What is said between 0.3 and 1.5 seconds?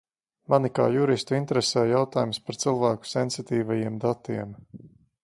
Mani kā juristu